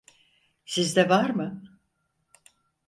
Sizde 0.65 1.09
var 1.09 1.29
mı? 1.29 1.63